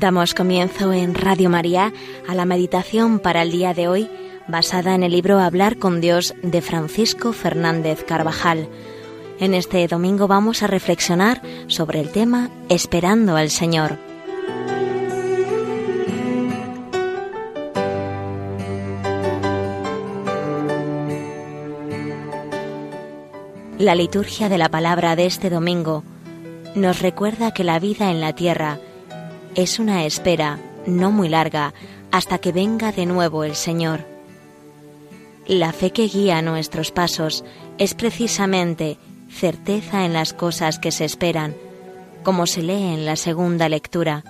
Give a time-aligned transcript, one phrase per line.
[0.00, 1.92] Damos comienzo en Radio María
[2.26, 4.08] a la meditación para el día de hoy
[4.48, 8.70] basada en el libro Hablar con Dios de Francisco Fernández Carvajal.
[9.40, 13.98] En este domingo vamos a reflexionar sobre el tema Esperando al Señor.
[23.78, 26.04] La liturgia de la palabra de este domingo
[26.74, 28.78] nos recuerda que la vida en la tierra
[29.54, 31.74] es una espera no muy larga
[32.10, 34.04] hasta que venga de nuevo el Señor.
[35.46, 37.44] La fe que guía nuestros pasos
[37.78, 41.54] es precisamente certeza en las cosas que se esperan,
[42.22, 44.24] como se lee en la segunda lectura.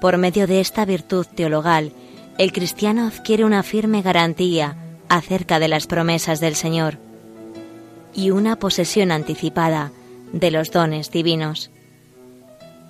[0.00, 1.92] Por medio de esta virtud teologal,
[2.38, 4.76] el cristiano adquiere una firme garantía
[5.08, 6.98] acerca de las promesas del Señor
[8.14, 9.92] y una posesión anticipada
[10.32, 11.70] de los dones divinos.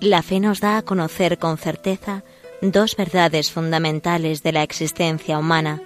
[0.01, 2.23] La fe nos da a conocer con certeza
[2.63, 5.79] dos verdades fundamentales de la existencia humana,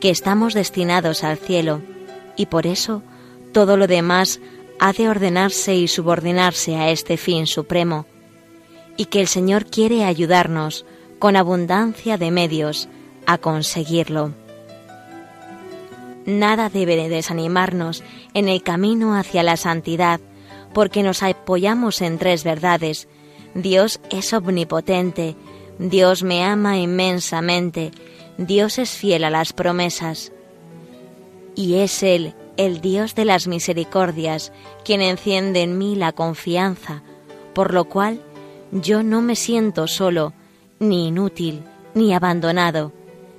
[0.00, 1.80] que estamos destinados al cielo
[2.36, 3.02] y por eso
[3.54, 4.38] todo lo demás
[4.78, 8.04] ha de ordenarse y subordinarse a este fin supremo,
[8.98, 10.84] y que el Señor quiere ayudarnos
[11.18, 12.86] con abundancia de medios
[13.24, 14.34] a conseguirlo.
[16.26, 20.20] Nada debe desanimarnos en el camino hacia la santidad,
[20.76, 23.08] porque nos apoyamos en tres verdades.
[23.54, 25.34] Dios es omnipotente,
[25.78, 27.92] Dios me ama inmensamente,
[28.36, 30.32] Dios es fiel a las promesas.
[31.54, 34.52] Y es Él, el Dios de las misericordias,
[34.84, 37.02] quien enciende en mí la confianza,
[37.54, 38.20] por lo cual
[38.70, 40.34] yo no me siento solo,
[40.78, 42.92] ni inútil, ni abandonado,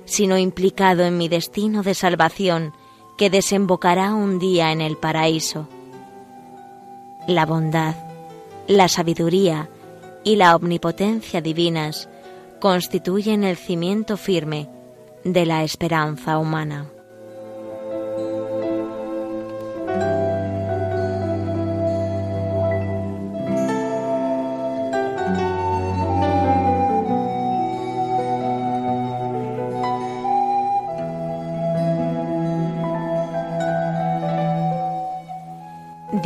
[0.06, 2.72] sino implicado en mi destino de salvación,
[3.16, 5.68] que desembocará un día en el paraíso
[7.28, 7.94] la bondad,
[8.66, 9.68] la sabiduría
[10.24, 12.08] y la omnipotencia divinas
[12.58, 14.70] constituyen el cimiento firme
[15.24, 16.86] de la esperanza humana.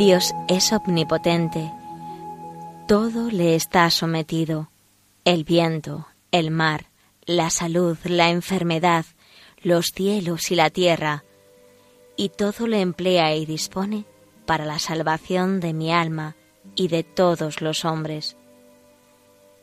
[0.05, 1.71] Dios es omnipotente.
[2.89, 4.69] Todo le está sometido.
[5.23, 6.87] El viento, el mar,
[7.25, 9.05] la salud, la enfermedad,
[9.61, 11.23] los cielos y la tierra.
[12.17, 14.03] Y todo le emplea y dispone
[14.45, 16.35] para la salvación de mi alma
[16.75, 18.35] y de todos los hombres.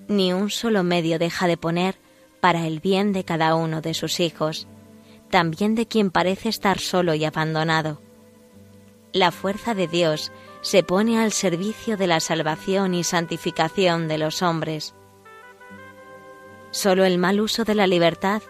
[0.08, 1.96] Ni un solo medio deja de poner
[2.40, 4.66] para el bien de cada uno de sus hijos,
[5.28, 8.00] también de quien parece estar solo y abandonado
[9.12, 10.32] la fuerza de Dios
[10.62, 14.94] se pone al servicio de la salvación y santificación de los hombres.
[16.70, 18.42] Solo el mal uso de la libertad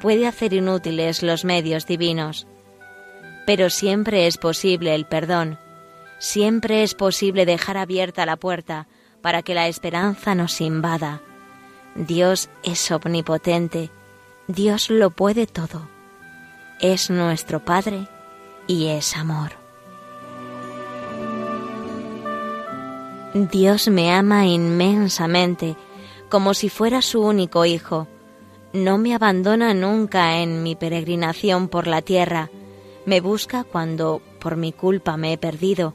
[0.00, 2.46] puede hacer inútiles los medios divinos.
[3.46, 5.58] Pero siempre es posible el perdón,
[6.18, 8.86] siempre es posible dejar abierta la puerta
[9.20, 11.20] para que la esperanza nos invada.
[11.94, 13.90] Dios es omnipotente,
[14.48, 15.88] Dios lo puede todo.
[16.80, 18.08] Es nuestro Padre
[18.66, 19.63] y es amor.
[23.34, 25.74] Dios me ama inmensamente,
[26.28, 28.06] como si fuera su único hijo.
[28.72, 32.50] No me abandona nunca en mi peregrinación por la tierra.
[33.06, 35.94] Me busca cuando por mi culpa me he perdido.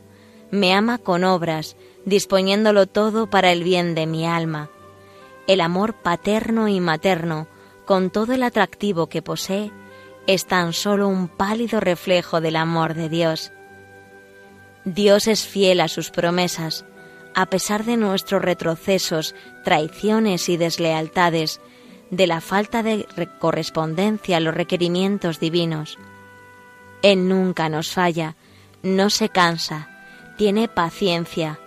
[0.52, 4.70] Me ama con obras, disponiéndolo todo para el bien de mi alma.
[5.48, 7.48] El amor paterno y materno,
[7.86, 9.72] con todo el atractivo que posee,
[10.28, 13.54] es tan solo un pálido reflejo del amor de Dios.
[14.84, 16.86] Dios es fiel a sus promesas,
[17.36, 21.62] a pesar de nuestros retrocesos, traiciones y deslealtades,
[22.12, 23.08] de la falta de
[23.40, 25.98] correspondencia a los requerimientos divinos.
[27.02, 28.36] Él nunca nos falla,
[28.84, 29.90] no se cansa,
[30.38, 31.60] tiene paciencia,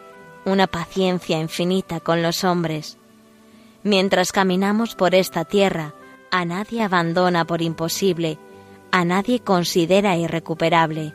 [0.44, 2.98] una paciencia infinita con los hombres.
[3.84, 5.94] Mientras caminamos por esta tierra,
[6.30, 8.38] a nadie abandona por imposible,
[8.90, 11.12] a nadie considera irrecuperable.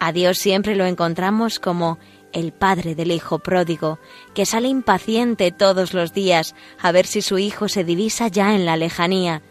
[0.00, 1.98] A Dios siempre lo encontramos como
[2.32, 3.98] el padre del hijo pródigo,
[4.34, 8.66] que sale impaciente todos los días a ver si su hijo se divisa ya en
[8.66, 9.42] la lejanía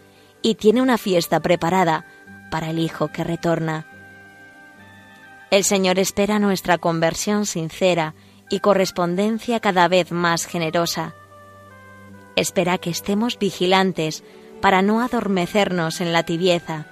[0.42, 2.06] y tiene una fiesta preparada
[2.50, 3.86] para el hijo que retorna.
[5.50, 8.14] El Señor espera nuestra conversión sincera
[8.50, 11.14] y correspondencia cada vez más generosa.
[12.36, 14.22] Espera que estemos vigilantes
[14.60, 16.86] para no adormecernos en la tibieza,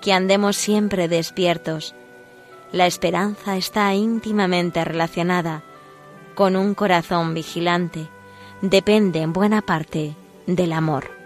[0.00, 1.94] que andemos siempre despiertos,
[2.72, 5.62] la esperanza está íntimamente relacionada
[6.34, 8.08] con un corazón vigilante,
[8.62, 10.14] depende en buena parte
[10.46, 11.17] del amor.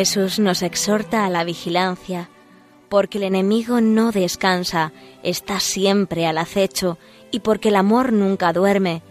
[0.00, 2.30] Jesús nos exhorta a la vigilancia,
[2.88, 6.96] porque el enemigo no descansa, está siempre al acecho,
[7.30, 9.02] y porque el amor nunca duerme.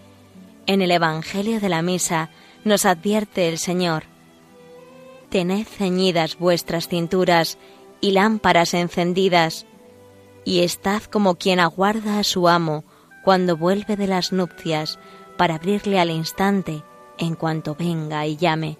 [0.65, 2.31] En el Evangelio de la Misa
[2.63, 4.05] nos advierte el Señor,
[5.29, 7.59] Tened ceñidas vuestras cinturas
[8.01, 9.67] y lámparas encendidas,
[10.43, 12.83] y estad como quien aguarda a su amo
[13.23, 14.97] cuando vuelve de las nupcias
[15.37, 16.81] para abrirle al instante
[17.19, 18.79] en cuanto venga y llame.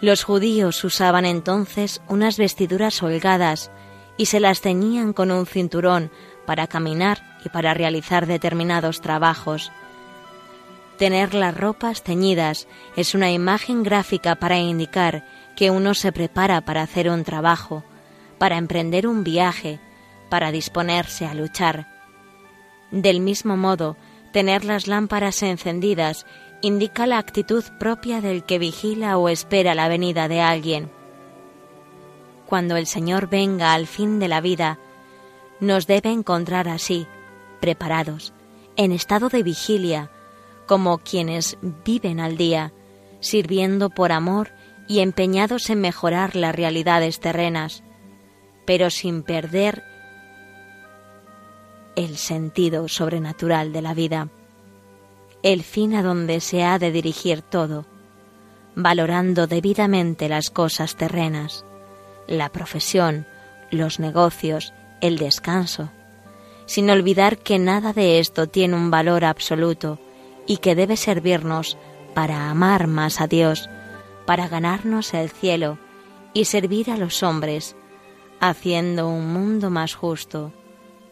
[0.00, 3.70] Los judíos usaban entonces unas vestiduras holgadas
[4.16, 6.10] y se las ceñían con un cinturón
[6.46, 9.72] para caminar y para realizar determinados trabajos.
[10.98, 15.24] Tener las ropas ceñidas es una imagen gráfica para indicar
[15.56, 17.84] que uno se prepara para hacer un trabajo,
[18.38, 19.80] para emprender un viaje,
[20.28, 21.86] para disponerse a luchar.
[22.90, 23.96] Del mismo modo,
[24.32, 26.26] tener las lámparas encendidas
[26.64, 30.90] indica la actitud propia del que vigila o espera la venida de alguien.
[32.46, 34.78] Cuando el Señor venga al fin de la vida,
[35.60, 37.06] nos debe encontrar así,
[37.60, 38.32] preparados,
[38.76, 40.10] en estado de vigilia,
[40.64, 42.72] como quienes viven al día,
[43.20, 44.48] sirviendo por amor
[44.88, 47.82] y empeñados en mejorar las realidades terrenas,
[48.64, 49.82] pero sin perder
[51.94, 54.30] el sentido sobrenatural de la vida
[55.44, 57.84] el fin a donde se ha de dirigir todo,
[58.74, 61.66] valorando debidamente las cosas terrenas,
[62.26, 63.26] la profesión,
[63.70, 65.90] los negocios, el descanso,
[66.64, 69.98] sin olvidar que nada de esto tiene un valor absoluto
[70.46, 71.76] y que debe servirnos
[72.14, 73.68] para amar más a Dios,
[74.24, 75.76] para ganarnos el cielo
[76.32, 77.76] y servir a los hombres,
[78.40, 80.54] haciendo un mundo más justo,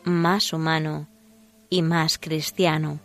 [0.05, 1.07] más humano
[1.69, 2.99] y más cristiano.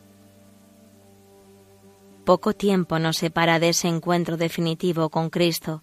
[2.28, 5.82] Poco tiempo nos separa de ese encuentro definitivo con Cristo.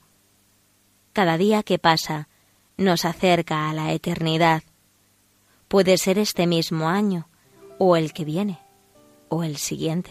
[1.15, 2.29] Cada día que pasa
[2.77, 4.63] nos acerca a la eternidad.
[5.69, 7.31] Puede ser este mismo año,
[7.79, 8.59] o el que viene,
[9.31, 10.11] o el siguiente.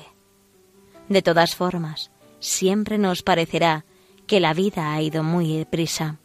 [1.08, 2.10] De todas formas,
[2.40, 3.86] siempre nos parecerá
[4.26, 6.18] que la vida ha ido muy deprisa.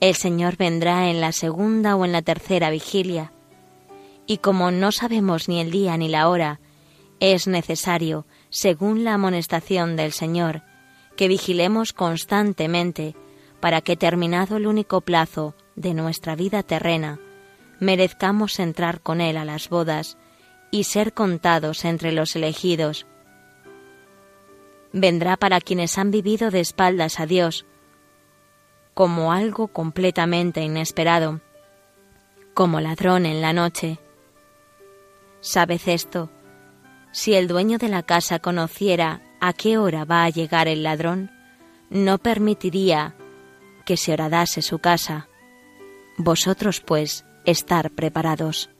[0.00, 3.32] El Señor vendrá en la segunda o en la tercera vigilia,
[4.26, 6.58] y como no sabemos ni el día ni la hora,
[7.20, 10.62] es necesario según la amonestación del Señor,
[11.16, 13.14] que vigilemos constantemente
[13.60, 17.18] para que terminado el único plazo de nuestra vida terrena,
[17.80, 20.16] merezcamos entrar con Él a las bodas
[20.70, 23.06] y ser contados entre los elegidos.
[24.92, 27.66] Vendrá para quienes han vivido de espaldas a Dios,
[28.94, 31.40] como algo completamente inesperado,
[32.54, 33.98] como ladrón en la noche.
[35.40, 36.30] ¿Sabes esto?
[37.10, 41.30] Si el dueño de la casa conociera a qué hora va a llegar el ladrón,
[41.90, 43.14] no permitiría
[43.84, 45.28] que se horadase su casa.
[46.18, 48.70] Vosotros, pues, estar preparados.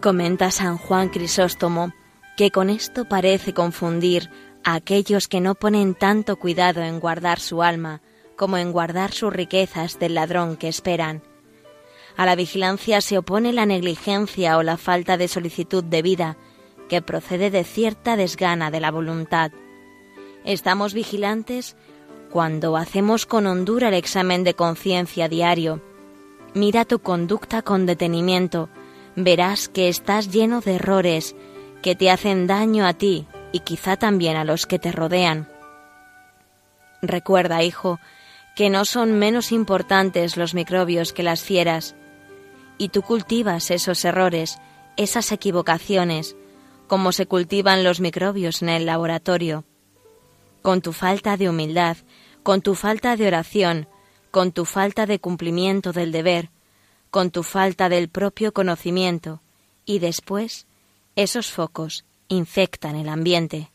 [0.00, 1.92] Comenta San Juan Crisóstomo
[2.38, 4.30] que con esto parece confundir
[4.64, 8.00] a aquellos que no ponen tanto cuidado en guardar su alma
[8.34, 11.22] como en guardar sus riquezas del ladrón que esperan.
[12.16, 16.38] A la vigilancia se opone la negligencia o la falta de solicitud de vida,
[16.88, 19.52] que procede de cierta desgana de la voluntad.
[20.46, 21.76] Estamos vigilantes
[22.30, 25.82] cuando hacemos con hondura el examen de conciencia diario.
[26.54, 28.70] Mira tu conducta con detenimiento,
[29.16, 31.34] verás que estás lleno de errores
[31.82, 35.48] que te hacen daño a ti y quizá también a los que te rodean.
[37.02, 37.98] Recuerda, hijo,
[38.54, 41.94] que no son menos importantes los microbios que las fieras,
[42.78, 44.58] y tú cultivas esos errores,
[44.96, 46.36] esas equivocaciones,
[46.86, 49.64] como se cultivan los microbios en el laboratorio.
[50.62, 51.96] Con tu falta de humildad,
[52.42, 53.88] con tu falta de oración,
[54.30, 56.50] con tu falta de cumplimiento del deber,
[57.10, 59.40] con tu falta del propio conocimiento,
[59.84, 60.66] y después
[61.16, 63.70] esos focos infectan el ambiente.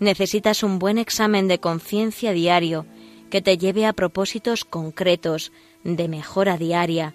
[0.00, 2.86] Necesitas un buen examen de conciencia diario
[3.30, 5.52] que te lleve a propósitos concretos
[5.84, 7.14] de mejora diaria,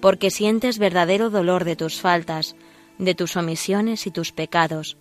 [0.00, 2.56] porque sientes verdadero dolor de tus faltas,
[2.98, 4.96] de tus omisiones y tus pecados.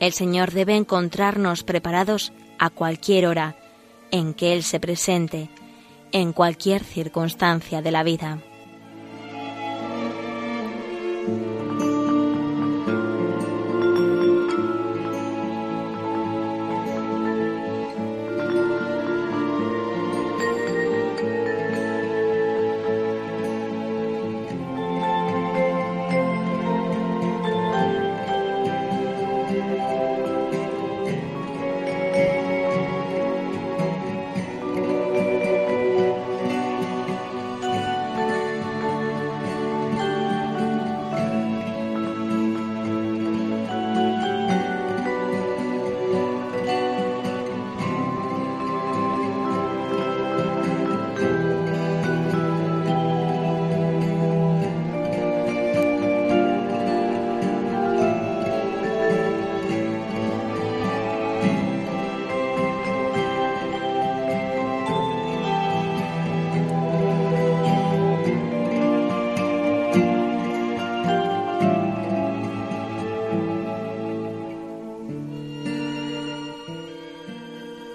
[0.00, 3.56] El Señor debe encontrarnos preparados a cualquier hora
[4.10, 5.50] en que Él se presente,
[6.12, 8.38] en cualquier circunstancia de la vida.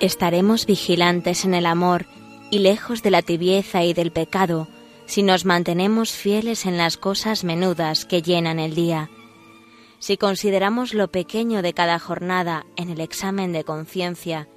[0.03, 2.07] Estaremos vigilantes en el amor
[2.51, 4.67] y lejos de la tibieza y del pecado
[5.05, 9.09] si nos mantenemos fieles en las cosas menudas que llenan el día.
[9.99, 14.49] Si consideramos lo pequeño de cada jornada en el examen de conciencia,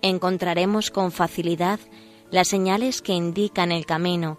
[0.00, 1.80] encontraremos con facilidad
[2.30, 4.38] las señales que indican el camino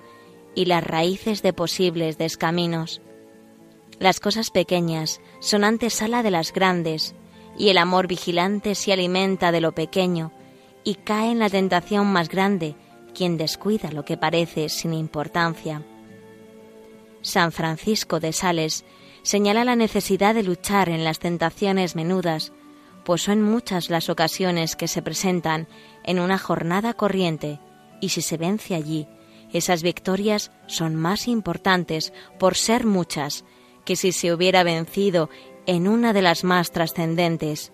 [0.55, 3.03] y las raíces de posibles descaminos.
[3.99, 7.13] Las cosas pequeñas son antesala de las grandes,
[7.55, 10.31] y el amor vigilante se alimenta de lo pequeño,
[10.83, 12.75] y cae en la tentación más grande
[13.13, 15.83] quien descuida lo que parece sin importancia.
[17.21, 18.85] San Francisco de Sales
[19.23, 22.53] señala la necesidad de luchar en las tentaciones menudas,
[23.03, 25.67] pues son muchas las ocasiones que se presentan
[26.03, 27.59] en una jornada corriente,
[28.01, 29.07] y si se vence allí,
[29.51, 33.43] esas victorias son más importantes por ser muchas
[33.83, 35.29] que si se hubiera vencido
[35.65, 37.71] en una de las más trascendentes.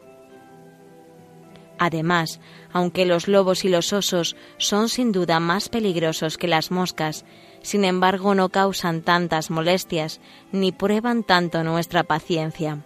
[1.77, 2.39] Además,
[2.71, 7.25] aunque los lobos y los osos son sin duda más peligrosos que las moscas,
[7.61, 12.85] sin embargo no causan tantas molestias ni prueban tanto nuestra paciencia.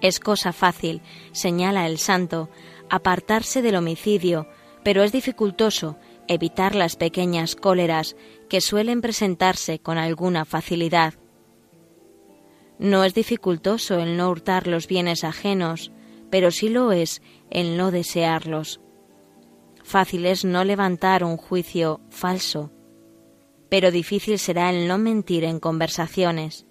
[0.00, 1.02] Es cosa fácil,
[1.32, 2.48] señala el santo,
[2.88, 4.46] apartarse del homicidio,
[4.82, 5.96] pero es dificultoso
[6.28, 8.16] evitar las pequeñas cóleras
[8.48, 11.14] que suelen presentarse con alguna facilidad.
[12.78, 15.92] No es dificultoso el no hurtar los bienes ajenos,
[16.30, 18.80] pero sí lo es el no desearlos.
[19.82, 22.70] Fácil es no levantar un juicio falso,
[23.68, 26.66] pero difícil será el no mentir en conversaciones.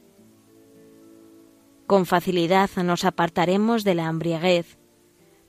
[1.86, 4.78] Con facilidad nos apartaremos de la embriaguez,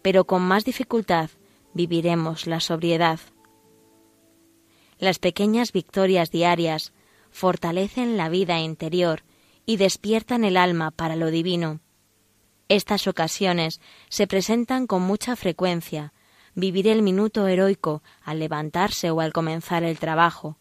[0.03, 1.31] pero con más dificultad
[1.75, 3.21] viviremos la sobriedad.
[4.99, 6.93] Las pequeñas victorias diarias
[7.31, 9.23] fortalecen la vida interior
[9.67, 11.81] y despiertan el alma para lo divino
[12.71, 16.12] estas ocasiones se presentan con mucha frecuencia.
[16.55, 20.57] Vivir el minuto heroico al levantarse o al comenzar el trabajo,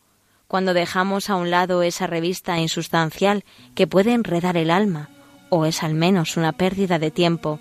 [0.48, 5.10] cuando dejamos a un lado esa revista insustancial que puede enredar el alma,
[5.50, 7.60] o es al menos una pérdida de tiempo,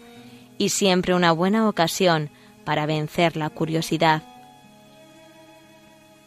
[0.57, 2.31] y siempre una buena ocasión
[2.64, 4.23] para vencer la curiosidad.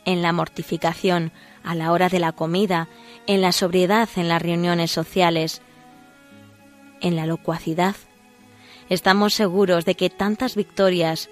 [0.06, 1.32] en la mortificación,
[1.63, 2.88] a la hora de la comida,
[3.28, 5.62] en la sobriedad en las reuniones sociales,
[7.01, 7.96] en la locuacidad.
[8.92, 11.30] Estamos seguros de que tantas victorias,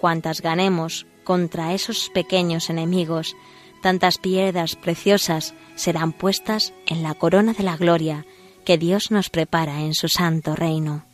[0.00, 3.36] cuantas ganemos contra esos pequeños enemigos,
[3.82, 8.24] tantas piedras preciosas serán puestas en la corona de la gloria
[8.64, 11.04] que Dios nos prepara en su santo reino.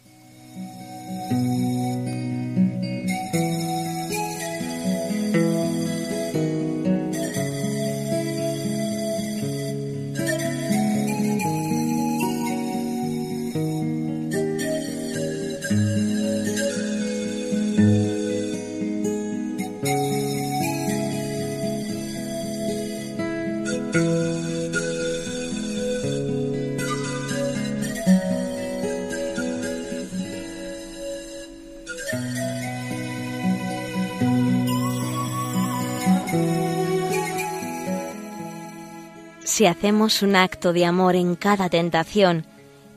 [39.54, 42.44] Si hacemos un acto de amor en cada tentación,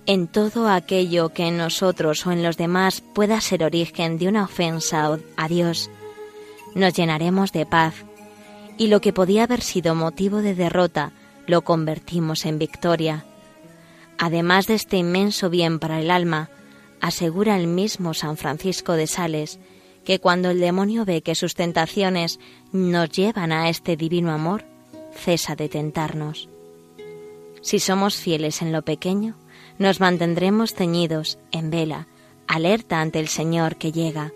[0.08, 4.46] en todo aquello que en nosotros o en los demás pueda ser origen de una
[4.46, 5.92] ofensa a Dios,
[6.74, 7.94] nos llenaremos de paz
[8.76, 11.12] y lo que podía haber sido motivo de derrota
[11.46, 13.24] lo convertimos en victoria.
[14.18, 16.50] Además de este inmenso bien para el alma,
[17.02, 19.60] asegura el mismo San Francisco de Sales
[20.04, 22.40] que cuando el demonio ve que sus tentaciones
[22.72, 24.66] nos llevan a este divino amor,
[25.18, 26.50] cesa de tentarnos.
[27.62, 29.36] Si somos fieles en lo pequeño,
[29.78, 32.08] nos mantendremos ceñidos en vela,
[32.48, 34.32] alerta ante el Señor que llega.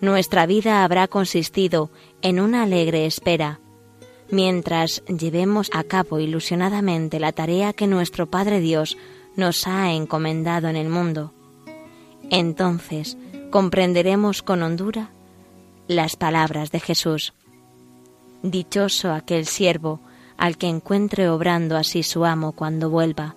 [0.00, 1.90] Nuestra vida habrá consistido
[2.22, 3.60] en una alegre espera,
[4.30, 8.96] mientras llevemos a cabo ilusionadamente la tarea que nuestro Padre Dios
[9.36, 11.32] nos ha encomendado en el mundo.
[12.30, 13.16] Entonces
[13.50, 15.10] comprenderemos con hondura
[15.86, 17.34] las palabras de Jesús.
[18.42, 20.00] Dichoso aquel siervo
[20.36, 23.36] al que encuentre obrando así su amo cuando vuelva.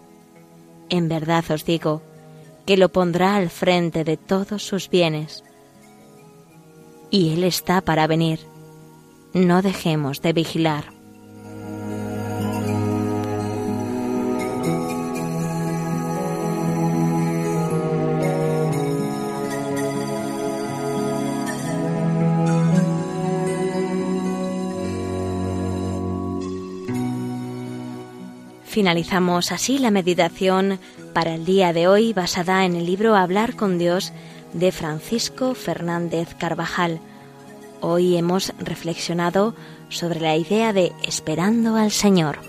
[0.89, 2.01] En verdad os digo
[2.65, 5.43] que lo pondrá al frente de todos sus bienes.
[7.11, 8.39] Y Él está para venir.
[9.33, 10.94] No dejemos de vigilar.
[28.75, 30.79] Finalizamos así la meditación
[31.13, 34.11] para el día de hoy basada en el libro Hablar con Dios
[34.51, 36.99] de Francisco Fernández Carvajal.
[37.79, 39.55] Hoy hemos reflexionado
[39.87, 42.39] sobre la idea de esperando al Señor.